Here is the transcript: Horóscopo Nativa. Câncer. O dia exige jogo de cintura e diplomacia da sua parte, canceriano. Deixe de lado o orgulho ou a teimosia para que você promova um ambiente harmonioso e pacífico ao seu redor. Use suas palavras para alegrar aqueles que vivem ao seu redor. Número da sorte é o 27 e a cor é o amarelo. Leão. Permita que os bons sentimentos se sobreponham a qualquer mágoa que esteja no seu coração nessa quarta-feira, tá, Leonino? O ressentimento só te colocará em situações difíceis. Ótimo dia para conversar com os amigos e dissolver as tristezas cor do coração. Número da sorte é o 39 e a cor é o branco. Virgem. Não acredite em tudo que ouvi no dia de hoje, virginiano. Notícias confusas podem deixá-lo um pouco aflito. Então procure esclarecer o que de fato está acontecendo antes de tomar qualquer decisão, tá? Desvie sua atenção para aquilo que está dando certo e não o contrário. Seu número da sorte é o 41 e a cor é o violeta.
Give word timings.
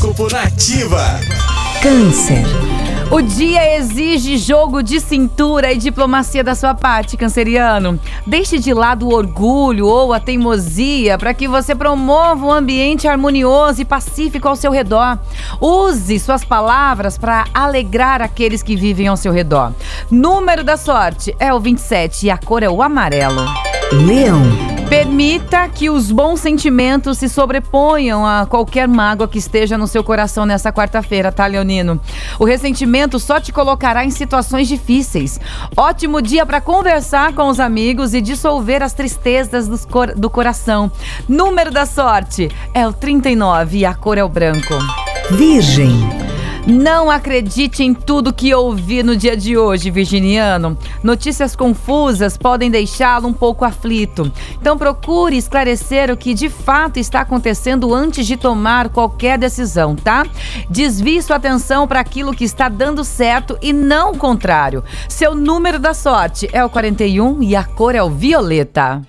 Horóscopo 0.00 0.32
Nativa. 0.32 1.20
Câncer. 1.82 2.42
O 3.10 3.20
dia 3.20 3.76
exige 3.76 4.38
jogo 4.38 4.82
de 4.82 4.98
cintura 4.98 5.72
e 5.72 5.76
diplomacia 5.76 6.42
da 6.42 6.54
sua 6.54 6.74
parte, 6.74 7.18
canceriano. 7.18 8.00
Deixe 8.26 8.58
de 8.58 8.72
lado 8.72 9.06
o 9.06 9.12
orgulho 9.12 9.86
ou 9.86 10.14
a 10.14 10.20
teimosia 10.20 11.18
para 11.18 11.34
que 11.34 11.46
você 11.46 11.74
promova 11.74 12.46
um 12.46 12.52
ambiente 12.52 13.06
harmonioso 13.06 13.82
e 13.82 13.84
pacífico 13.84 14.48
ao 14.48 14.56
seu 14.56 14.72
redor. 14.72 15.18
Use 15.60 16.18
suas 16.18 16.44
palavras 16.44 17.18
para 17.18 17.44
alegrar 17.52 18.22
aqueles 18.22 18.62
que 18.62 18.76
vivem 18.76 19.06
ao 19.06 19.18
seu 19.18 19.32
redor. 19.32 19.74
Número 20.10 20.64
da 20.64 20.78
sorte 20.78 21.36
é 21.38 21.52
o 21.52 21.60
27 21.60 22.26
e 22.26 22.30
a 22.30 22.38
cor 22.38 22.62
é 22.62 22.70
o 22.70 22.80
amarelo. 22.80 23.44
Leão. 23.92 24.69
Permita 24.90 25.68
que 25.68 25.88
os 25.88 26.10
bons 26.10 26.40
sentimentos 26.40 27.18
se 27.18 27.28
sobreponham 27.28 28.26
a 28.26 28.44
qualquer 28.44 28.88
mágoa 28.88 29.28
que 29.28 29.38
esteja 29.38 29.78
no 29.78 29.86
seu 29.86 30.02
coração 30.02 30.44
nessa 30.44 30.72
quarta-feira, 30.72 31.30
tá, 31.30 31.46
Leonino? 31.46 32.00
O 32.40 32.44
ressentimento 32.44 33.20
só 33.20 33.38
te 33.38 33.52
colocará 33.52 34.04
em 34.04 34.10
situações 34.10 34.66
difíceis. 34.66 35.38
Ótimo 35.76 36.20
dia 36.20 36.44
para 36.44 36.60
conversar 36.60 37.32
com 37.34 37.46
os 37.48 37.60
amigos 37.60 38.14
e 38.14 38.20
dissolver 38.20 38.82
as 38.82 38.92
tristezas 38.92 39.84
cor 39.84 40.12
do 40.12 40.28
coração. 40.28 40.90
Número 41.28 41.70
da 41.70 41.86
sorte 41.86 42.48
é 42.74 42.84
o 42.84 42.92
39 42.92 43.78
e 43.78 43.84
a 43.86 43.94
cor 43.94 44.18
é 44.18 44.24
o 44.24 44.28
branco. 44.28 44.74
Virgem. 45.30 46.29
Não 46.66 47.10
acredite 47.10 47.82
em 47.82 47.94
tudo 47.94 48.34
que 48.34 48.54
ouvi 48.54 49.02
no 49.02 49.16
dia 49.16 49.34
de 49.34 49.56
hoje, 49.56 49.90
virginiano. 49.90 50.76
Notícias 51.02 51.56
confusas 51.56 52.36
podem 52.36 52.70
deixá-lo 52.70 53.26
um 53.26 53.32
pouco 53.32 53.64
aflito. 53.64 54.30
Então 54.60 54.76
procure 54.76 55.36
esclarecer 55.36 56.12
o 56.12 56.16
que 56.16 56.34
de 56.34 56.50
fato 56.50 56.98
está 56.98 57.22
acontecendo 57.22 57.94
antes 57.94 58.26
de 58.26 58.36
tomar 58.36 58.90
qualquer 58.90 59.38
decisão, 59.38 59.96
tá? 59.96 60.26
Desvie 60.68 61.22
sua 61.22 61.36
atenção 61.36 61.88
para 61.88 62.00
aquilo 62.00 62.34
que 62.34 62.44
está 62.44 62.68
dando 62.68 63.04
certo 63.04 63.58
e 63.62 63.72
não 63.72 64.12
o 64.12 64.18
contrário. 64.18 64.84
Seu 65.08 65.34
número 65.34 65.78
da 65.78 65.94
sorte 65.94 66.48
é 66.52 66.62
o 66.62 66.68
41 66.68 67.42
e 67.42 67.56
a 67.56 67.64
cor 67.64 67.94
é 67.94 68.02
o 68.02 68.10
violeta. 68.10 69.00